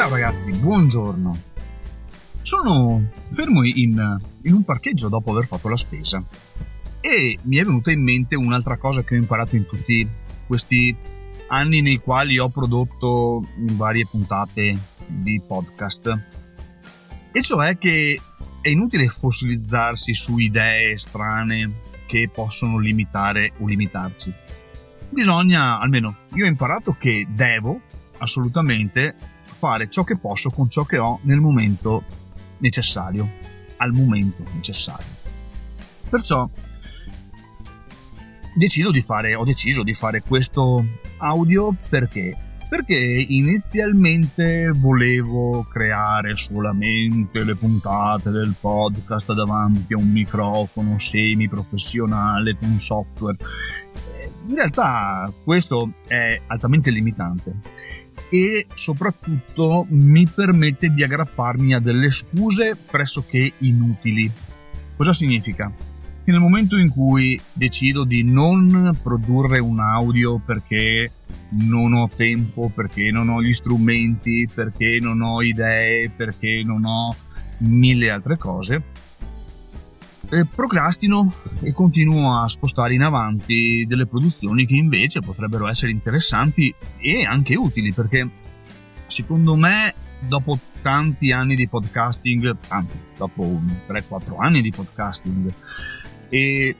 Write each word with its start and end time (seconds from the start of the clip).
Ciao 0.00 0.08
ragazzi, 0.08 0.52
buongiorno. 0.52 1.36
Sono 2.40 3.10
fermo 3.32 3.62
in, 3.62 4.18
in, 4.44 4.54
un 4.54 4.64
parcheggio 4.64 5.10
dopo 5.10 5.30
aver 5.30 5.44
fatto 5.44 5.68
la 5.68 5.76
spesa 5.76 6.24
e 7.02 7.38
mi 7.42 7.56
è 7.56 7.64
venuta 7.64 7.90
in 7.90 8.02
mente 8.02 8.34
un'altra 8.34 8.78
cosa 8.78 9.04
che 9.04 9.12
ho 9.14 9.18
imparato 9.18 9.56
in 9.56 9.66
tutti 9.66 10.08
questi 10.46 10.96
anni 11.48 11.82
nei 11.82 11.98
quali 11.98 12.38
ho 12.38 12.48
prodotto 12.48 13.46
varie 13.72 14.06
puntate 14.06 14.74
di 15.06 15.38
podcast. 15.46 16.22
E 17.30 17.42
cioè 17.42 17.76
che 17.76 18.18
è 18.62 18.68
inutile 18.70 19.06
fossilizzarsi 19.06 20.14
su 20.14 20.38
idee 20.38 20.96
strane 20.96 21.72
che 22.06 22.30
possono 22.32 22.78
limitare 22.78 23.52
o 23.58 23.66
limitarci. 23.66 24.32
Bisogna, 25.10 25.78
almeno 25.78 26.16
io 26.32 26.46
ho 26.46 26.48
imparato 26.48 26.96
che 26.98 27.26
devo 27.28 27.82
assolutamente 28.16 29.38
fare 29.60 29.90
ciò 29.90 30.04
che 30.04 30.16
posso 30.16 30.48
con 30.48 30.70
ciò 30.70 30.84
che 30.84 30.96
ho 30.96 31.18
nel 31.24 31.38
momento 31.38 32.02
necessario, 32.58 33.28
al 33.76 33.92
momento 33.92 34.42
necessario. 34.54 35.18
Perciò 36.08 36.48
decido 38.54 38.90
di 38.90 39.02
fare, 39.02 39.34
ho 39.34 39.44
deciso 39.44 39.82
di 39.82 39.92
fare 39.92 40.22
questo 40.22 40.82
audio 41.18 41.74
perché 41.90 42.48
perché 42.70 42.96
inizialmente 42.96 44.70
volevo 44.76 45.64
creare 45.64 46.36
solamente 46.36 47.42
le 47.42 47.56
puntate 47.56 48.30
del 48.30 48.54
podcast 48.58 49.34
davanti 49.34 49.92
a 49.92 49.98
un 49.98 50.08
microfono 50.08 50.96
semi 51.00 51.48
professionale 51.48 52.56
con 52.56 52.78
software. 52.78 53.36
In 54.46 54.54
realtà 54.54 55.30
questo 55.42 55.94
è 56.06 56.40
altamente 56.46 56.90
limitante 56.90 57.79
e 58.30 58.66
soprattutto 58.74 59.86
mi 59.90 60.26
permette 60.26 60.88
di 60.88 61.02
aggrapparmi 61.02 61.74
a 61.74 61.80
delle 61.80 62.10
scuse 62.10 62.76
pressoché 62.76 63.52
inutili. 63.58 64.30
Cosa 64.96 65.12
significa? 65.12 65.70
Che 66.22 66.30
nel 66.30 66.40
momento 66.40 66.76
in 66.76 66.90
cui 66.90 67.40
decido 67.52 68.04
di 68.04 68.22
non 68.22 68.96
produrre 69.02 69.58
un 69.58 69.80
audio 69.80 70.38
perché 70.38 71.10
non 71.50 71.94
ho 71.94 72.08
tempo, 72.14 72.70
perché 72.72 73.10
non 73.10 73.28
ho 73.28 73.42
gli 73.42 73.52
strumenti, 73.52 74.48
perché 74.52 74.98
non 75.00 75.22
ho 75.22 75.42
idee, 75.42 76.10
perché 76.10 76.62
non 76.64 76.84
ho 76.84 77.16
mille 77.58 78.10
altre 78.10 78.36
cose, 78.36 78.82
eh, 80.30 80.44
procrastino 80.44 81.32
e 81.60 81.72
continuo 81.72 82.40
a 82.40 82.48
spostare 82.48 82.94
in 82.94 83.02
avanti 83.02 83.84
delle 83.86 84.06
produzioni 84.06 84.64
che 84.66 84.76
invece 84.76 85.20
potrebbero 85.20 85.68
essere 85.68 85.90
interessanti 85.90 86.72
e 86.98 87.24
anche 87.24 87.56
utili 87.56 87.92
perché 87.92 88.28
secondo 89.06 89.56
me 89.56 89.94
dopo 90.20 90.58
tanti 90.82 91.32
anni 91.32 91.56
di 91.56 91.68
podcasting, 91.68 92.56
anzi 92.68 92.98
dopo 93.16 93.60
3-4 93.88 94.36
anni 94.38 94.62
di 94.62 94.70
podcasting 94.70 95.52
e 96.28 96.76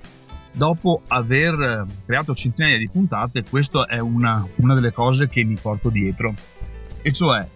dopo 0.52 1.02
aver 1.08 1.86
creato 2.06 2.34
centinaia 2.34 2.78
di 2.78 2.88
puntate, 2.88 3.44
questa 3.44 3.86
è 3.86 3.98
una, 3.98 4.46
una 4.56 4.74
delle 4.74 4.92
cose 4.92 5.28
che 5.28 5.44
mi 5.44 5.56
porto 5.60 5.90
dietro, 5.90 6.34
e 7.02 7.12
cioè 7.12 7.46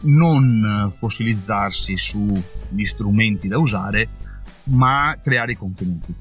non 0.00 0.88
fossilizzarsi 0.92 1.96
sugli 1.96 2.84
strumenti 2.84 3.48
da 3.48 3.58
usare, 3.58 4.08
ma 4.68 5.18
creare 5.22 5.52
i 5.52 5.56
contenuti. 5.56 6.14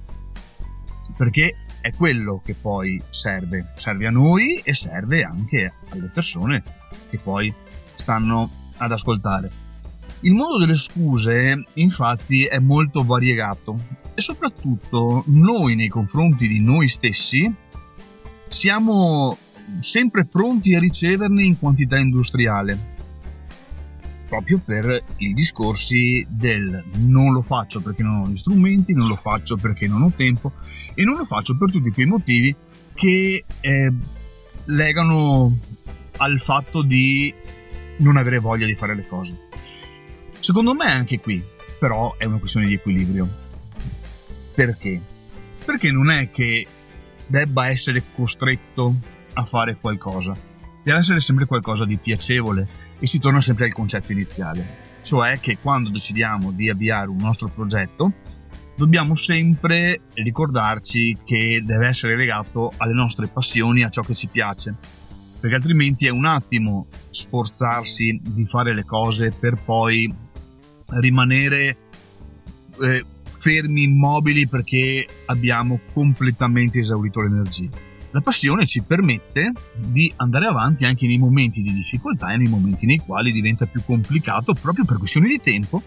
Perché 1.15 1.55
è 1.81 1.93
quello 1.93 2.41
che 2.43 2.53
poi 2.53 3.01
serve, 3.09 3.71
serve 3.75 4.07
a 4.07 4.11
noi 4.11 4.61
e 4.63 4.73
serve 4.73 5.23
anche 5.23 5.73
alle 5.89 6.07
persone 6.07 6.63
che 7.09 7.17
poi 7.17 7.53
stanno 7.95 8.49
ad 8.77 8.91
ascoltare. 8.91 9.51
Il 10.21 10.33
modo 10.33 10.57
delle 10.57 10.75
scuse, 10.75 11.63
infatti, 11.73 12.45
è 12.45 12.59
molto 12.59 13.03
variegato 13.03 13.79
e 14.13 14.21
soprattutto 14.21 15.23
noi 15.27 15.75
nei 15.75 15.89
confronti 15.89 16.47
di 16.47 16.59
noi 16.59 16.87
stessi 16.87 17.53
siamo 18.47 19.37
sempre 19.81 20.25
pronti 20.25 20.73
a 20.73 20.79
riceverne 20.79 21.43
in 21.43 21.59
quantità 21.59 21.97
industriale 21.97 22.95
proprio 24.27 24.59
per 24.63 25.03
i 25.17 25.33
discorsi 25.33 26.25
del 26.29 26.83
non 27.05 27.33
lo 27.33 27.41
faccio 27.41 27.81
perché 27.81 28.03
non 28.03 28.21
ho 28.21 28.27
gli 28.27 28.37
strumenti, 28.37 28.93
non 28.93 29.07
lo 29.07 29.15
faccio 29.15 29.57
perché 29.57 29.87
non 29.87 30.01
ho 30.01 30.11
tempo 30.15 30.51
e 30.93 31.03
non 31.03 31.15
lo 31.15 31.25
faccio 31.25 31.55
per 31.57 31.71
tutti 31.71 31.89
quei 31.91 32.05
motivi 32.05 32.55
che 32.93 33.43
eh, 33.59 33.93
legano 34.65 35.57
al 36.17 36.39
fatto 36.39 36.81
di 36.81 37.33
non 37.97 38.17
avere 38.17 38.39
voglia 38.39 38.65
di 38.65 38.75
fare 38.75 38.95
le 38.95 39.07
cose. 39.07 39.35
Secondo 40.39 40.73
me 40.73 40.85
anche 40.85 41.19
qui 41.19 41.43
però 41.79 42.15
è 42.17 42.25
una 42.25 42.37
questione 42.37 42.67
di 42.67 42.73
equilibrio 42.73 43.45
perché? 44.53 44.99
Perché 45.63 45.91
non 45.91 46.09
è 46.09 46.31
che 46.31 46.65
debba 47.27 47.67
essere 47.67 48.01
costretto 48.15 48.95
a 49.33 49.45
fare 49.45 49.77
qualcosa, 49.79 50.35
deve 50.87 50.99
essere 50.99 51.19
sempre 51.19 51.45
qualcosa 51.45 51.83
di 51.83 51.97
piacevole 51.97 52.65
e 52.97 53.07
si 53.07 53.19
torna 53.19 53.41
sempre 53.41 53.65
al 53.65 53.73
concetto 53.73 54.13
iniziale, 54.13 54.65
cioè 55.01 55.37
che 55.37 55.57
quando 55.61 55.89
decidiamo 55.89 56.51
di 56.51 56.69
avviare 56.69 57.09
un 57.09 57.17
nostro 57.17 57.49
progetto 57.49 58.13
dobbiamo 58.77 59.17
sempre 59.17 59.99
ricordarci 60.13 61.17
che 61.25 61.61
deve 61.61 61.87
essere 61.87 62.15
legato 62.15 62.71
alle 62.77 62.93
nostre 62.93 63.27
passioni, 63.27 63.83
a 63.83 63.89
ciò 63.89 64.01
che 64.01 64.15
ci 64.15 64.27
piace, 64.27 64.75
perché 65.41 65.57
altrimenti 65.57 66.07
è 66.07 66.09
un 66.09 66.23
attimo 66.23 66.85
sforzarsi 67.09 68.21
di 68.23 68.45
fare 68.45 68.73
le 68.73 68.85
cose 68.85 69.33
per 69.37 69.57
poi 69.57 70.09
rimanere 71.01 71.77
eh, 72.81 73.05
fermi 73.37 73.83
immobili 73.83 74.47
perché 74.47 75.05
abbiamo 75.25 75.81
completamente 75.91 76.79
esaurito 76.79 77.19
l'energia. 77.19 77.86
La 78.11 78.21
passione 78.21 78.65
ci 78.65 78.81
permette 78.81 79.51
di 79.75 80.11
andare 80.17 80.45
avanti 80.45 80.85
anche 80.85 81.05
nei 81.05 81.17
momenti 81.17 81.61
di 81.61 81.73
difficoltà 81.73 82.31
e 82.31 82.37
nei 82.37 82.47
momenti 82.47 82.85
nei 82.85 82.99
quali 82.99 83.31
diventa 83.31 83.65
più 83.65 83.83
complicato, 83.83 84.53
proprio 84.53 84.85
per 84.85 84.97
questioni 84.97 85.27
di 85.27 85.41
tempo, 85.41 85.81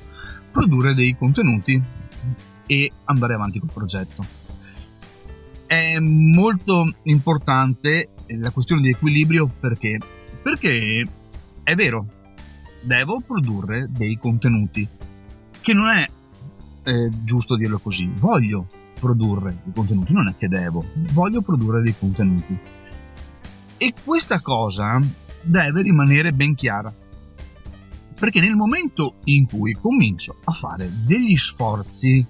produrre 0.50 0.94
dei 0.94 1.16
contenuti 1.16 1.80
e 2.66 2.90
andare 3.04 3.34
avanti 3.34 3.58
col 3.58 3.70
progetto. 3.72 4.24
È 5.66 5.98
molto 5.98 6.92
importante 7.04 8.10
la 8.28 8.50
questione 8.50 8.82
di 8.82 8.90
equilibrio 8.90 9.48
perché? 9.48 9.98
Perché 10.42 11.06
è 11.62 11.74
vero, 11.74 12.06
devo 12.82 13.20
produrre 13.26 13.86
dei 13.88 14.18
contenuti, 14.18 14.86
che 15.60 15.72
non 15.72 15.88
è 15.88 16.04
è 16.82 17.08
giusto 17.24 17.56
dirlo 17.56 17.78
così, 17.78 18.10
voglio 18.14 18.66
produrre 19.00 19.56
dei 19.64 19.72
contenuti, 19.72 20.12
non 20.12 20.28
è 20.28 20.36
che 20.36 20.46
devo, 20.46 20.84
voglio 21.12 21.40
produrre 21.40 21.82
dei 21.82 21.94
contenuti. 21.98 22.56
E 23.78 23.94
questa 24.04 24.40
cosa 24.40 25.00
deve 25.42 25.82
rimanere 25.82 26.32
ben 26.32 26.54
chiara. 26.54 26.94
Perché 28.18 28.40
nel 28.40 28.54
momento 28.54 29.14
in 29.24 29.46
cui 29.46 29.72
comincio 29.72 30.36
a 30.44 30.52
fare 30.52 30.90
degli 31.06 31.36
sforzi 31.36 32.24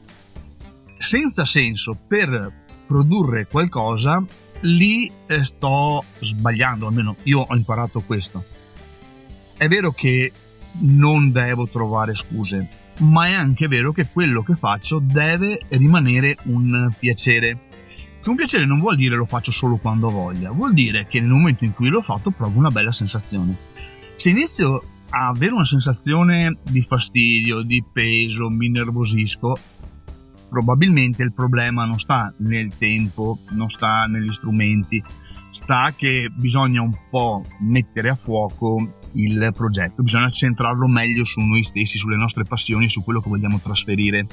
senza 0.96 1.44
senso 1.44 1.96
per 2.06 2.52
produrre 2.86 3.46
qualcosa, 3.48 4.22
lì 4.60 5.10
eh, 5.26 5.44
sto 5.44 6.04
sbagliando, 6.20 6.86
almeno 6.86 7.16
io 7.24 7.40
ho 7.40 7.56
imparato 7.56 8.00
questo. 8.00 8.44
È 9.56 9.66
vero 9.66 9.90
che 9.90 10.32
non 10.80 11.32
devo 11.32 11.66
trovare 11.66 12.14
scuse, 12.14 12.68
ma 13.00 13.26
è 13.26 13.32
anche 13.32 13.68
vero 13.68 13.92
che 13.92 14.08
quello 14.10 14.42
che 14.42 14.54
faccio 14.54 14.98
deve 14.98 15.60
rimanere 15.68 16.36
un 16.44 16.90
piacere. 16.98 17.68
Che 18.22 18.28
un 18.28 18.36
piacere 18.36 18.66
non 18.66 18.80
vuol 18.80 18.96
dire 18.96 19.16
lo 19.16 19.24
faccio 19.24 19.50
solo 19.50 19.76
quando 19.76 20.10
voglia, 20.10 20.50
vuol 20.50 20.74
dire 20.74 21.06
che 21.06 21.20
nel 21.20 21.30
momento 21.30 21.64
in 21.64 21.74
cui 21.74 21.88
l'ho 21.88 22.02
fatto 22.02 22.30
provo 22.30 22.58
una 22.58 22.70
bella 22.70 22.92
sensazione. 22.92 23.56
Se 24.16 24.28
inizio 24.28 24.82
a 25.10 25.28
avere 25.28 25.52
una 25.52 25.64
sensazione 25.64 26.58
di 26.62 26.82
fastidio, 26.82 27.62
di 27.62 27.82
peso, 27.90 28.48
mi 28.50 28.68
nervosisco, 28.68 29.56
probabilmente 30.50 31.22
il 31.22 31.32
problema 31.32 31.84
non 31.86 31.98
sta 31.98 32.32
nel 32.38 32.76
tempo, 32.76 33.38
non 33.50 33.70
sta 33.70 34.04
negli 34.06 34.32
strumenti, 34.32 35.02
sta 35.50 35.94
che 35.96 36.30
bisogna 36.34 36.82
un 36.82 36.94
po' 37.08 37.42
mettere 37.60 38.10
a 38.10 38.16
fuoco 38.16 38.98
il 39.12 39.50
progetto, 39.56 40.02
bisogna 40.02 40.30
centrarlo 40.30 40.86
meglio 40.86 41.24
su 41.24 41.40
noi 41.40 41.62
stessi, 41.62 41.96
sulle 41.96 42.16
nostre 42.16 42.44
passioni, 42.44 42.88
su 42.88 43.02
quello 43.02 43.20
che 43.20 43.28
vogliamo 43.28 43.60
trasferire. 43.60 44.26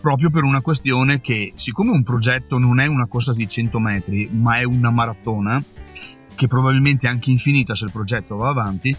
Proprio 0.00 0.30
per 0.30 0.44
una 0.44 0.60
questione 0.60 1.20
che, 1.20 1.52
siccome 1.56 1.90
un 1.90 2.02
progetto 2.02 2.58
non 2.58 2.80
è 2.80 2.86
una 2.86 3.06
corsa 3.06 3.32
di 3.32 3.48
100 3.48 3.78
metri, 3.78 4.28
ma 4.32 4.58
è 4.58 4.64
una 4.64 4.90
maratona, 4.90 5.62
che 6.34 6.46
probabilmente 6.46 7.06
è 7.06 7.10
anche 7.10 7.30
infinita 7.30 7.74
se 7.74 7.84
il 7.84 7.92
progetto 7.92 8.36
va 8.36 8.48
avanti, 8.48 8.96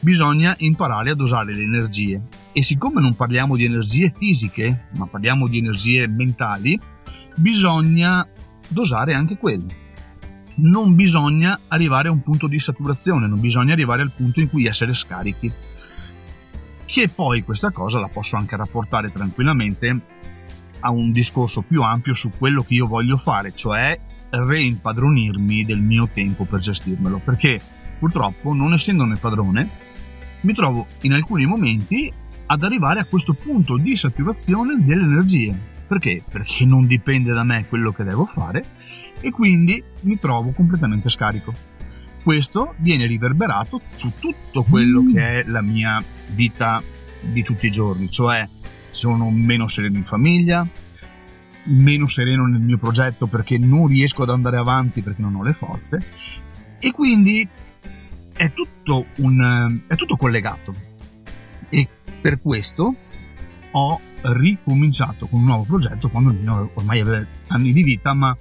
bisogna 0.00 0.54
imparare 0.58 1.10
a 1.10 1.14
dosare 1.14 1.54
le 1.54 1.62
energie. 1.62 2.20
E 2.52 2.62
siccome 2.62 3.00
non 3.00 3.14
parliamo 3.14 3.56
di 3.56 3.64
energie 3.64 4.12
fisiche, 4.16 4.86
ma 4.96 5.06
parliamo 5.06 5.46
di 5.46 5.58
energie 5.58 6.06
mentali, 6.08 6.78
bisogna 7.36 8.26
dosare 8.68 9.14
anche 9.14 9.36
quelle 9.36 9.88
non 10.62 10.94
bisogna 10.94 11.58
arrivare 11.68 12.08
a 12.08 12.12
un 12.12 12.22
punto 12.22 12.46
di 12.46 12.58
saturazione, 12.58 13.26
non 13.26 13.40
bisogna 13.40 13.72
arrivare 13.72 14.02
al 14.02 14.10
punto 14.14 14.40
in 14.40 14.50
cui 14.50 14.66
essere 14.66 14.92
scarichi. 14.92 15.50
che 16.84 17.08
poi 17.08 17.44
questa 17.44 17.70
cosa 17.70 18.00
la 18.00 18.08
posso 18.08 18.34
anche 18.34 18.56
rapportare 18.56 19.12
tranquillamente 19.12 20.00
a 20.80 20.90
un 20.90 21.12
discorso 21.12 21.62
più 21.62 21.82
ampio 21.82 22.14
su 22.14 22.30
quello 22.36 22.62
che 22.62 22.74
io 22.74 22.86
voglio 22.86 23.16
fare, 23.16 23.54
cioè 23.54 23.98
reimpadronirmi 24.28 25.64
del 25.64 25.80
mio 25.80 26.08
tempo 26.12 26.44
per 26.44 26.58
gestirmelo, 26.58 27.20
perché 27.24 27.60
purtroppo 27.98 28.52
non 28.54 28.72
essendone 28.72 29.16
padrone 29.16 29.68
mi 30.42 30.54
trovo 30.54 30.86
in 31.02 31.12
alcuni 31.12 31.46
momenti 31.46 32.12
ad 32.46 32.62
arrivare 32.62 33.00
a 33.00 33.04
questo 33.04 33.34
punto 33.34 33.76
di 33.76 33.96
saturazione 33.96 34.76
delle 34.78 35.02
energie. 35.02 35.56
Perché? 35.86 36.22
Perché 36.28 36.64
non 36.64 36.86
dipende 36.86 37.32
da 37.32 37.42
me 37.42 37.66
quello 37.68 37.92
che 37.92 38.04
devo 38.04 38.24
fare 38.24 38.64
e 39.20 39.30
quindi 39.30 39.82
mi 40.02 40.18
trovo 40.18 40.50
completamente 40.50 41.08
scarico. 41.08 41.52
Questo 42.22 42.74
viene 42.78 43.06
riverberato 43.06 43.80
su 43.92 44.12
tutto 44.18 44.62
quello 44.62 45.02
mm. 45.02 45.14
che 45.14 45.40
è 45.40 45.44
la 45.46 45.62
mia 45.62 46.02
vita 46.34 46.82
di 47.20 47.42
tutti 47.42 47.66
i 47.66 47.70
giorni, 47.70 48.10
cioè 48.10 48.48
sono 48.90 49.30
meno 49.30 49.68
sereno 49.68 49.96
in 49.96 50.04
famiglia, 50.04 50.66
meno 51.64 52.06
sereno 52.06 52.46
nel 52.46 52.60
mio 52.60 52.78
progetto 52.78 53.26
perché 53.26 53.58
non 53.58 53.86
riesco 53.86 54.22
ad 54.22 54.30
andare 54.30 54.56
avanti 54.56 55.02
perché 55.02 55.22
non 55.22 55.36
ho 55.36 55.42
le 55.42 55.52
forze 55.52 56.02
e 56.78 56.92
quindi 56.92 57.46
è 58.40 58.54
tutto, 58.54 59.04
un, 59.16 59.80
è 59.86 59.94
tutto 59.96 60.16
collegato 60.16 60.74
e 61.68 61.86
per 62.22 62.40
questo 62.40 62.94
ho 63.72 64.00
ricominciato 64.22 65.26
con 65.26 65.40
un 65.40 65.44
nuovo 65.44 65.64
progetto 65.64 66.08
quando 66.08 66.30
il 66.30 66.38
mio 66.38 66.70
ormai 66.72 67.00
aveva 67.00 67.22
anni 67.48 67.70
di 67.70 67.82
vita 67.82 68.14
ma 68.14 68.34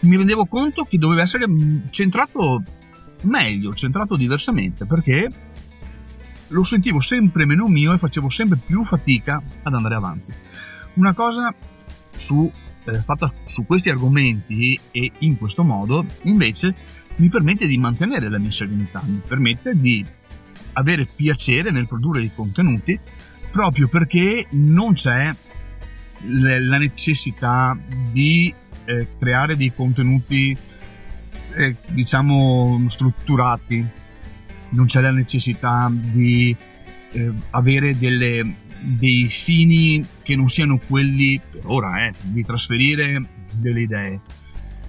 mi 0.00 0.16
rendevo 0.16 0.46
conto 0.46 0.82
che 0.82 0.98
doveva 0.98 1.22
essere 1.22 1.46
centrato 1.90 2.64
meglio, 3.22 3.72
centrato 3.74 4.16
diversamente 4.16 4.86
perché 4.86 5.28
lo 6.48 6.64
sentivo 6.64 6.98
sempre 6.98 7.44
meno 7.46 7.68
mio 7.68 7.92
e 7.92 7.98
facevo 7.98 8.28
sempre 8.28 8.58
più 8.58 8.82
fatica 8.82 9.40
ad 9.62 9.72
andare 9.72 9.94
avanti. 9.94 10.32
Una 10.94 11.12
cosa 11.12 11.54
su, 12.10 12.50
eh, 12.86 12.94
fatta 13.02 13.32
su 13.44 13.64
questi 13.66 13.88
argomenti 13.88 14.76
e 14.90 15.12
in 15.18 15.38
questo 15.38 15.62
modo 15.62 16.04
invece 16.22 16.74
mi 17.16 17.28
permette 17.28 17.66
di 17.66 17.78
mantenere 17.78 18.28
la 18.28 18.38
mia 18.38 18.50
serenità, 18.50 19.02
mi 19.06 19.20
permette 19.26 19.74
di 19.74 20.04
avere 20.74 21.06
piacere 21.06 21.70
nel 21.70 21.86
produrre 21.86 22.22
i 22.22 22.30
contenuti 22.34 22.98
proprio 23.50 23.86
perché 23.86 24.46
non 24.50 24.94
c'è 24.94 25.32
la 26.26 26.78
necessità 26.78 27.78
di 28.10 28.52
eh, 28.86 29.06
creare 29.18 29.56
dei 29.56 29.72
contenuti 29.72 30.56
eh, 31.56 31.76
diciamo 31.86 32.86
strutturati 32.88 33.86
non 34.70 34.86
c'è 34.86 35.00
la 35.00 35.10
necessità 35.10 35.90
di 35.92 36.54
eh, 37.12 37.32
avere 37.50 37.96
delle, 37.96 38.42
dei 38.80 39.28
fini 39.28 40.04
che 40.22 40.36
non 40.36 40.48
siano 40.48 40.78
quelli 40.86 41.40
per 41.50 41.62
ora, 41.64 42.06
eh, 42.06 42.12
di 42.20 42.44
trasferire 42.44 43.22
delle 43.52 43.82
idee. 43.82 44.20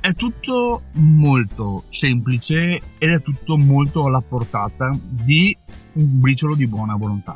È 0.05 0.13
tutto 0.13 0.83
molto 0.91 1.85
semplice 1.89 2.79
ed 2.99 3.09
è 3.09 3.19
tutto 3.23 3.57
molto 3.57 4.05
alla 4.05 4.21
portata 4.21 4.95
di 5.01 5.57
un 5.93 6.19
briciolo 6.19 6.53
di 6.53 6.67
buona 6.67 6.95
volontà, 6.95 7.35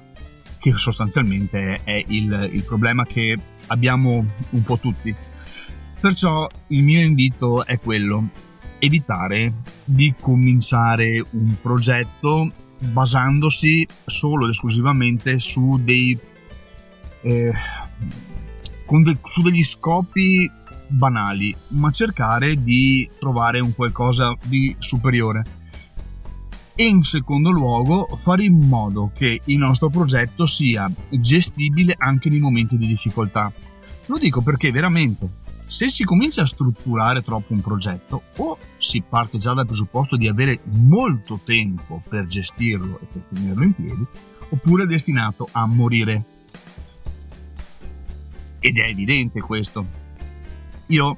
che 0.60 0.74
sostanzialmente 0.74 1.81
è 1.83 2.04
il, 2.10 2.50
il 2.54 2.63
problema 2.63 3.07
che 3.07 3.36
abbiamo 3.69 4.24
un 4.51 4.62
po' 4.62 4.77
tutti. 4.77 5.16
Perciò 6.00 6.48
il 6.68 6.83
mio 6.83 7.01
invito 7.01 7.66
è 7.66 7.80
quello, 7.80 8.27
evitare 8.77 9.51
di 9.83 10.13
cominciare 10.19 11.25
un 11.27 11.56
progetto 11.60 12.51
basandosi 12.77 13.88
solo 14.06 14.44
ed 14.45 14.51
esclusivamente 14.51 15.39
su 15.39 15.80
dei 15.83 16.16
eh, 17.21 17.51
de- 18.88 19.18
su 19.24 19.42
degli 19.42 19.63
scopi 19.63 20.57
banali 20.90 21.56
ma 21.70 21.92
cercare 21.92 22.62
di 22.62 23.10
trovare 23.20 23.60
un 23.60 23.74
qualcosa 23.74 24.36
di 24.44 24.76
superiore 24.80 25.58
e 26.76 26.84
in 26.84 27.04
secondo 27.04 27.52
luogo 27.52 28.08
fare 28.16 28.44
in 28.44 28.58
modo 28.58 29.12
che 29.14 29.42
il 29.44 29.58
nostro 29.58 29.90
progetto 29.90 30.46
sia 30.46 30.90
gestibile 31.10 31.96
anche 31.98 32.30
nei 32.30 32.40
momenti 32.40 32.78
di 32.78 32.88
difficoltà 32.88 33.52
lo 34.06 34.18
dico 34.18 34.42
perché 34.42 34.72
veramente 34.72 35.48
se 35.70 35.88
si 35.88 36.04
comincia 36.04 36.42
a 36.42 36.48
strutturare 36.48 37.22
troppo 37.22 37.54
un 37.54 37.62
progetto 37.62 38.24
o 38.38 38.58
si 38.80 39.04
parte 39.08 39.38
già 39.38 39.54
dal 39.54 39.68
presupposto 39.68 40.18
di 40.18 40.28
avere 40.28 40.62
molto 40.64 41.40
tempo 41.44 42.02
per 42.10 42.26
gestirlo 42.26 43.00
e 43.00 43.06
per 43.06 43.22
tenerlo 43.32 43.64
in 43.64 43.74
piedi, 43.74 44.04
oppure 44.50 44.84
è 44.84 44.86
destinato 44.88 45.48
a 45.52 45.68
morire. 45.68 46.24
Ed 48.58 48.78
è 48.78 48.88
evidente 48.90 49.42
questo. 49.42 49.99
Io 50.92 51.18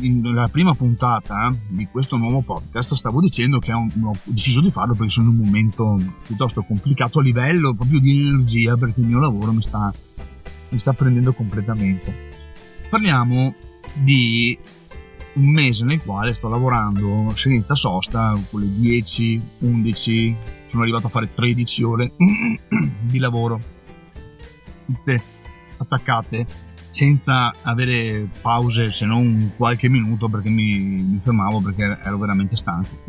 nella 0.00 0.48
prima 0.48 0.72
puntata 0.72 1.50
di 1.68 1.86
questo 1.90 2.16
nuovo 2.16 2.40
podcast 2.40 2.94
stavo 2.94 3.20
dicendo 3.20 3.58
che 3.58 3.70
ho 3.70 3.86
deciso 4.24 4.62
di 4.62 4.70
farlo 4.70 4.94
perché 4.94 5.10
sono 5.12 5.30
in 5.30 5.38
un 5.38 5.44
momento 5.44 6.00
piuttosto 6.24 6.62
complicato 6.62 7.18
a 7.18 7.22
livello 7.22 7.74
proprio 7.74 8.00
di 8.00 8.28
energia 8.28 8.78
perché 8.78 9.00
il 9.00 9.06
mio 9.06 9.18
lavoro 9.18 9.52
mi 9.52 9.60
sta, 9.60 9.92
mi 10.70 10.78
sta 10.78 10.94
prendendo 10.94 11.34
completamente. 11.34 12.32
Parliamo 12.88 13.54
di 13.92 14.58
un 15.34 15.52
mese 15.52 15.84
nel 15.84 16.02
quale 16.02 16.32
sto 16.32 16.48
lavorando 16.48 17.30
senza 17.36 17.74
sosta, 17.74 18.34
con 18.50 18.60
le 18.62 18.74
10, 18.74 19.40
11, 19.58 20.36
sono 20.64 20.80
arrivato 20.80 21.08
a 21.08 21.10
fare 21.10 21.34
13 21.34 21.82
ore 21.82 22.12
di 23.02 23.18
lavoro, 23.18 23.60
tutte 24.86 25.22
attaccate, 25.76 26.46
senza 26.94 27.52
avere 27.62 28.28
pause 28.40 28.92
se 28.92 29.04
non 29.04 29.50
qualche 29.56 29.88
minuto 29.88 30.28
perché 30.28 30.48
mi, 30.48 30.78
mi 30.78 31.20
fermavo 31.20 31.60
perché 31.60 31.98
ero 32.04 32.18
veramente 32.18 32.54
stanco. 32.54 33.02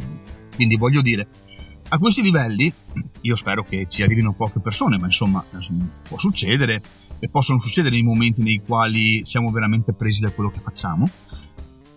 Quindi 0.56 0.76
voglio 0.76 1.04
dire, 1.04 1.28
a 1.90 2.00
questi 2.00 2.24
livelli, 2.24 2.74
io 3.22 3.36
spero 3.36 3.64
che 3.64 3.86
ci 3.88 4.02
arrivino 4.02 4.34
poche 4.34 4.60
persone, 4.60 4.98
ma 4.98 5.06
insomma 5.06 5.46
può 6.08 6.18
succedere 6.18 6.82
e 7.20 7.30
possono 7.30 7.60
succedere 7.60 7.96
i 7.96 8.02
momenti 8.02 8.42
nei 8.42 8.60
quali 8.66 9.24
siamo 9.24 9.52
veramente 9.52 9.94
presi 9.94 10.20
da 10.22 10.32
quello 10.32 10.50
che 10.50 10.62
facciamo, 10.62 11.08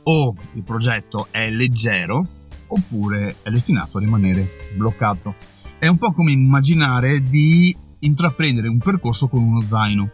o 0.02 0.34
il 0.52 0.62
progetto 0.62 1.28
è 1.30 1.48
leggero 1.48 2.22
oppure 2.66 3.36
è 3.42 3.48
destinato 3.48 3.96
a 3.96 4.00
rimanere 4.00 4.46
bloccato. 4.76 5.34
È 5.78 5.86
un 5.86 5.96
po' 5.96 6.12
come 6.12 6.32
immaginare 6.32 7.22
di 7.22 7.74
intraprendere 8.00 8.68
un 8.68 8.78
percorso 8.78 9.26
con 9.26 9.42
uno 9.42 9.62
zaino. 9.62 10.10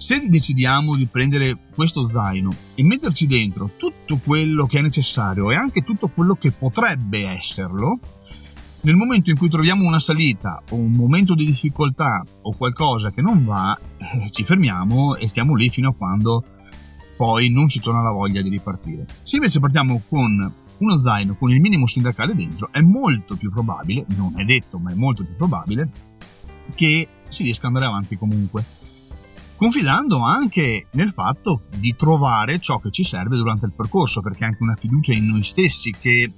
Se 0.00 0.18
decidiamo 0.30 0.96
di 0.96 1.04
prendere 1.04 1.54
questo 1.74 2.06
zaino 2.06 2.50
e 2.74 2.82
metterci 2.82 3.26
dentro 3.26 3.72
tutto 3.76 4.16
quello 4.16 4.64
che 4.64 4.78
è 4.78 4.80
necessario 4.80 5.50
e 5.50 5.56
anche 5.56 5.82
tutto 5.82 6.08
quello 6.08 6.36
che 6.36 6.52
potrebbe 6.52 7.28
esserlo, 7.28 7.98
nel 8.80 8.96
momento 8.96 9.28
in 9.28 9.36
cui 9.36 9.50
troviamo 9.50 9.86
una 9.86 10.00
salita 10.00 10.62
o 10.70 10.76
un 10.76 10.92
momento 10.92 11.34
di 11.34 11.44
difficoltà 11.44 12.24
o 12.40 12.56
qualcosa 12.56 13.10
che 13.10 13.20
non 13.20 13.44
va, 13.44 13.78
eh, 13.98 14.30
ci 14.30 14.42
fermiamo 14.42 15.16
e 15.16 15.28
stiamo 15.28 15.54
lì 15.54 15.68
fino 15.68 15.90
a 15.90 15.94
quando 15.94 16.44
poi 17.14 17.50
non 17.50 17.68
ci 17.68 17.78
torna 17.78 18.00
la 18.00 18.10
voglia 18.10 18.40
di 18.40 18.48
ripartire. 18.48 19.06
Se 19.22 19.36
invece 19.36 19.60
partiamo 19.60 20.00
con 20.08 20.52
uno 20.78 20.98
zaino 20.98 21.36
con 21.36 21.50
il 21.50 21.60
minimo 21.60 21.86
sindacale 21.86 22.34
dentro, 22.34 22.70
è 22.72 22.80
molto 22.80 23.36
più 23.36 23.50
probabile, 23.50 24.06
non 24.16 24.32
è 24.40 24.44
detto, 24.44 24.78
ma 24.78 24.92
è 24.92 24.94
molto 24.94 25.24
più 25.24 25.36
probabile, 25.36 25.90
che 26.74 27.06
si 27.28 27.42
riesca 27.42 27.66
ad 27.66 27.74
andare 27.74 27.92
avanti 27.92 28.16
comunque. 28.16 28.78
Confidando 29.60 30.20
anche 30.24 30.86
nel 30.92 31.12
fatto 31.12 31.64
di 31.76 31.94
trovare 31.94 32.60
ciò 32.60 32.78
che 32.78 32.90
ci 32.90 33.04
serve 33.04 33.36
durante 33.36 33.66
il 33.66 33.74
percorso, 33.76 34.22
perché 34.22 34.44
è 34.44 34.46
anche 34.46 34.62
una 34.62 34.74
fiducia 34.74 35.12
in 35.12 35.26
noi 35.26 35.44
stessi 35.44 35.90
che 35.90 36.32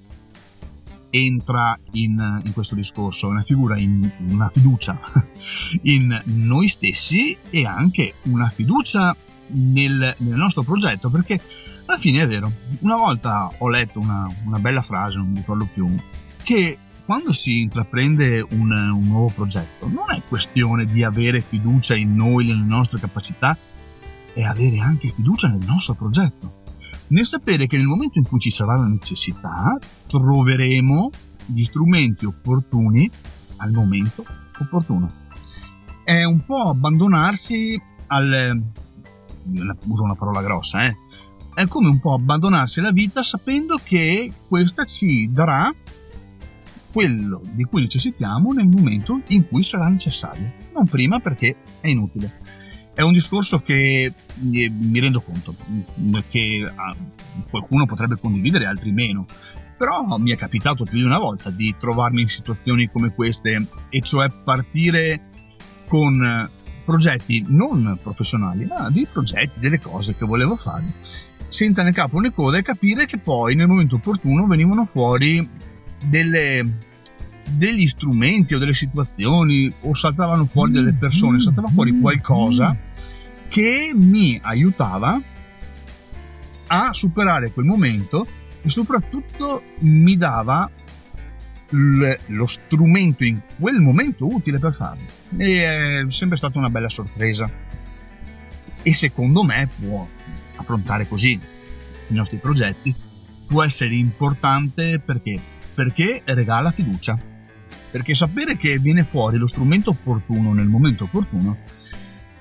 entra 1.08 1.78
in, 1.92 2.42
in 2.44 2.52
questo 2.52 2.74
discorso, 2.74 3.28
una, 3.28 3.42
figura 3.42 3.78
in, 3.78 4.10
una 4.28 4.50
fiducia 4.52 4.98
in 5.82 6.20
noi 6.24 6.66
stessi 6.66 7.36
e 7.48 7.64
anche 7.64 8.14
una 8.22 8.48
fiducia 8.48 9.14
nel, 9.50 10.16
nel, 10.18 10.36
nostro 10.36 10.64
progetto, 10.64 11.08
perché 11.08 11.40
alla 11.86 11.98
fine 11.98 12.22
è 12.22 12.26
vero, 12.26 12.50
una 12.80 12.96
volta 12.96 13.48
ho 13.56 13.68
letto 13.68 14.00
una, 14.00 14.28
una 14.46 14.58
bella 14.58 14.82
frase, 14.82 15.18
non 15.18 15.28
mi 15.28 15.36
ricordo 15.36 15.68
più, 15.72 15.88
che 16.42 16.76
quando 17.04 17.32
si 17.32 17.60
intraprende 17.60 18.40
un, 18.40 18.70
un, 18.70 19.06
nuovo 19.06 19.32
progetto 19.34 19.88
non 19.88 20.10
è 20.14 20.20
questione 20.26 20.84
di 20.84 21.02
avere 21.02 21.40
fiducia 21.40 21.94
in 21.94 22.14
noi, 22.14 22.46
nelle 22.46 22.64
nostre 22.64 22.98
capacità, 22.98 23.56
è 24.32 24.42
avere 24.42 24.78
anche 24.78 25.12
fiducia 25.14 25.48
nel 25.48 25.64
nostro 25.66 25.94
progetto 25.94 26.60
nel 27.12 27.26
sapere 27.26 27.66
che 27.66 27.76
nel 27.76 27.86
momento 27.86 28.18
in 28.18 28.26
cui 28.26 28.40
ci 28.40 28.50
sarà 28.50 28.76
la 28.76 28.86
necessità 28.86 29.78
troveremo 30.06 31.10
gli 31.46 31.62
strumenti 31.62 32.24
opportuni 32.24 33.10
al 33.58 33.70
momento 33.70 34.24
opportuno. 34.58 35.08
È 36.04 36.24
un 36.24 36.44
po' 36.44 36.70
abbandonarsi 36.70 37.80
al... 38.06 38.60
uso 39.86 40.02
una 40.02 40.14
parola 40.14 40.42
grossa, 40.42 40.84
eh? 40.84 40.96
È 41.54 41.66
come 41.68 41.88
un 41.88 42.00
po' 42.00 42.14
abbandonarsi 42.14 42.80
alla 42.80 42.92
vita 42.92 43.22
sapendo 43.22 43.78
che 43.82 44.32
questa 44.48 44.84
ci 44.84 45.30
darà 45.30 45.72
quello 46.92 47.42
di 47.52 47.64
cui 47.64 47.80
necessitiamo 47.80 48.52
nel 48.52 48.66
momento 48.66 49.20
in 49.28 49.48
cui 49.48 49.62
sarà 49.62 49.88
necessario. 49.88 50.50
non 50.74 50.86
prima 50.86 51.18
perché 51.18 51.56
è 51.80 51.88
inutile. 51.88 52.40
È 52.94 53.00
un 53.00 53.14
discorso 53.14 53.62
che 53.62 54.12
mi 54.40 55.00
rendo 55.00 55.22
conto 55.22 55.54
che 56.28 56.70
ah, 56.74 56.94
qualcuno 57.48 57.86
potrebbe 57.86 58.18
condividere, 58.20 58.66
altri 58.66 58.92
meno. 58.92 59.24
Però 59.78 60.16
mi 60.18 60.30
è 60.30 60.36
capitato 60.36 60.84
più 60.84 60.98
di 60.98 61.04
una 61.04 61.18
volta 61.18 61.50
di 61.50 61.74
trovarmi 61.78 62.20
in 62.20 62.28
situazioni 62.28 62.90
come 62.90 63.12
queste, 63.14 63.66
e 63.88 64.00
cioè 64.02 64.28
partire 64.28 65.20
con 65.88 66.50
progetti 66.84 67.44
non 67.48 67.98
professionali, 68.02 68.66
ma 68.66 68.90
di 68.90 69.06
progetti, 69.10 69.58
delle 69.58 69.80
cose 69.80 70.14
che 70.14 70.26
volevo 70.26 70.56
fare, 70.56 70.84
senza 71.48 71.82
né 71.82 71.92
capo 71.92 72.18
né 72.18 72.32
coda 72.32 72.58
e 72.58 72.62
capire 72.62 73.06
che 73.06 73.18
poi 73.18 73.54
nel 73.54 73.66
momento 73.68 73.96
opportuno 73.96 74.46
venivano 74.46 74.84
fuori 74.84 75.48
delle, 76.02 76.64
degli 77.50 77.86
strumenti 77.86 78.54
o 78.54 78.58
delle 78.58 78.74
situazioni 78.74 79.72
o 79.82 79.94
saltavano 79.94 80.44
fuori 80.46 80.72
delle 80.72 80.92
persone, 80.92 81.40
saltava 81.40 81.68
fuori 81.68 81.98
qualcosa 81.98 82.76
che 83.48 83.92
mi 83.94 84.38
aiutava 84.42 85.20
a 86.68 86.92
superare 86.92 87.50
quel 87.50 87.66
momento 87.66 88.26
e 88.62 88.68
soprattutto 88.68 89.62
mi 89.80 90.16
dava 90.16 90.70
lo 91.74 92.46
strumento 92.46 93.24
in 93.24 93.40
quel 93.58 93.80
momento 93.80 94.26
utile 94.26 94.58
per 94.58 94.74
farlo. 94.74 95.04
E 95.38 96.00
è 96.00 96.04
sempre 96.08 96.36
stata 96.36 96.58
una 96.58 96.68
bella 96.68 96.88
sorpresa. 96.88 97.50
E 98.82 98.94
secondo 98.94 99.42
me 99.42 99.68
può 99.78 100.06
affrontare 100.56 101.06
così 101.06 101.38
i 102.08 102.14
nostri 102.14 102.36
progetti 102.38 102.94
può 103.52 103.62
essere 103.62 103.94
importante 103.94 104.98
perché? 104.98 105.38
Perché 105.74 106.22
regala 106.24 106.70
fiducia. 106.70 107.18
Perché 107.90 108.14
sapere 108.14 108.56
che 108.56 108.78
viene 108.78 109.04
fuori 109.04 109.36
lo 109.36 109.46
strumento 109.46 109.90
opportuno 109.90 110.52
nel 110.52 110.66
momento 110.66 111.04
opportuno 111.04 111.56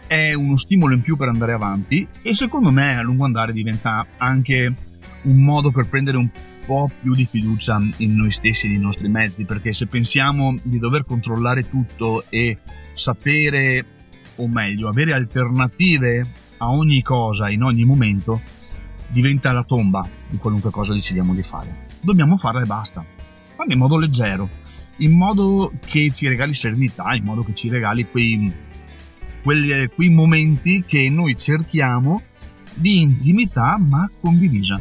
è 0.07 0.33
uno 0.33 0.57
stimolo 0.57 0.93
in 0.93 1.01
più 1.01 1.15
per 1.15 1.29
andare 1.29 1.53
avanti 1.53 2.05
e 2.21 2.35
secondo 2.35 2.69
me 2.69 2.97
a 2.97 3.01
lungo 3.01 3.23
andare 3.23 3.53
diventa 3.53 4.05
anche 4.17 4.73
un 5.21 5.37
modo 5.37 5.71
per 5.71 5.87
prendere 5.87 6.17
un 6.17 6.29
po' 6.65 6.89
più 7.01 7.13
di 7.13 7.25
fiducia 7.25 7.81
in 7.97 8.15
noi 8.15 8.31
stessi 8.31 8.67
nei 8.67 8.77
nostri 8.77 9.07
mezzi, 9.07 9.45
perché 9.45 9.73
se 9.73 9.87
pensiamo 9.87 10.55
di 10.63 10.79
dover 10.79 11.05
controllare 11.05 11.69
tutto 11.69 12.25
e 12.29 12.57
sapere, 12.93 13.85
o 14.35 14.47
meglio, 14.47 14.87
avere 14.87 15.13
alternative 15.13 16.25
a 16.57 16.69
ogni 16.71 17.01
cosa 17.01 17.49
in 17.49 17.63
ogni 17.63 17.83
momento, 17.83 18.39
diventa 19.07 19.51
la 19.51 19.63
tomba 19.63 20.07
di 20.29 20.37
qualunque 20.37 20.71
cosa 20.71 20.93
decidiamo 20.93 21.33
di 21.33 21.43
fare. 21.43 21.87
Dobbiamo 22.01 22.37
farla 22.37 22.61
e 22.61 22.65
basta. 22.65 23.20
Farla 23.55 23.73
in 23.73 23.79
modo 23.79 23.97
leggero, 23.97 24.49
in 24.97 25.11
modo 25.15 25.71
che 25.85 26.11
ci 26.13 26.27
regali 26.27 26.53
serenità, 26.53 27.13
in 27.13 27.23
modo 27.23 27.41
che 27.43 27.53
ci 27.53 27.69
regali 27.69 28.05
quei, 28.09 28.51
quei, 29.43 29.89
quei 29.93 30.09
momenti 30.09 30.83
che 30.85 31.09
noi 31.09 31.37
cerchiamo 31.37 32.21
di 32.73 33.01
intimità 33.01 33.77
ma 33.77 34.09
condivisa 34.19 34.79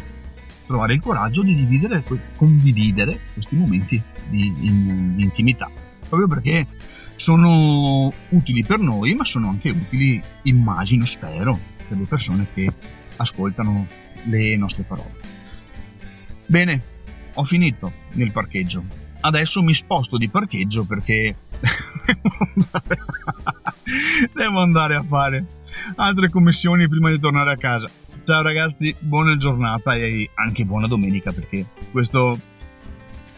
trovare 0.71 0.95
il 0.95 1.00
coraggio 1.00 1.43
di 1.43 1.53
dividere, 1.53 2.05
condividere 2.37 3.19
questi 3.33 3.57
momenti 3.57 4.00
di, 4.29 4.55
in, 4.61 5.17
di 5.17 5.25
intimità, 5.25 5.69
proprio 6.09 6.29
perché 6.29 6.65
sono 7.17 8.12
utili 8.29 8.65
per 8.65 8.79
noi, 8.79 9.15
ma 9.15 9.25
sono 9.25 9.49
anche 9.49 9.71
utili, 9.71 10.23
immagino, 10.43 11.05
spero, 11.07 11.59
per 11.89 11.99
le 11.99 12.05
persone 12.05 12.47
che 12.55 12.73
ascoltano 13.17 13.85
le 14.27 14.57
nostre 14.57 14.85
parole. 14.85 15.12
Bene, 16.47 16.83
ho 17.34 17.44
finito 17.44 17.92
nel 18.12 18.32
parcheggio. 18.32 18.82
Adesso 19.20 19.62
mi 19.62 19.75
sposto 19.75 20.16
di 20.16 20.28
parcheggio 20.28 20.84
perché 20.84 21.37
devo 24.32 24.60
andare 24.60 24.96
a 24.96 25.02
fare 25.02 25.44
altre 25.96 26.30
commissioni 26.30 26.88
prima 26.88 27.10
di 27.10 27.20
tornare 27.20 27.52
a 27.52 27.56
casa. 27.56 27.88
Ciao 28.25 28.42
ragazzi, 28.42 28.94
buona 28.99 29.37
giornata 29.37 29.94
e 29.94 30.30
anche 30.34 30.64
buona 30.64 30.87
domenica 30.87 31.32
perché 31.32 31.66
questo, 31.90 32.38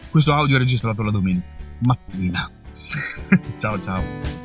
questo 0.09 0.33
audio 0.33 0.55
è 0.55 0.59
registrato 0.59 1.03
la 1.03 1.11
domenica 1.11 1.45
mattina. 1.79 2.49
ciao 3.59 3.81
ciao. 3.81 4.42